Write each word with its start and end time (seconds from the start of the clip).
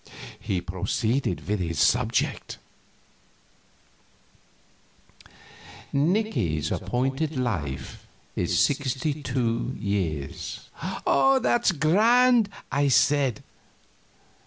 He 0.39 0.61
proceeded 0.61 1.47
with 1.47 1.59
his 1.59 1.77
subject: 1.79 2.57
"Nicky's 5.93 6.71
appointed 6.71 7.37
life 7.37 8.07
is 8.35 8.57
sixty 8.59 9.21
two 9.21 9.75
years." 9.77 10.61
"That's 11.05 11.71
grand!" 11.71 12.49
I 12.71 12.87
said. 12.87 13.43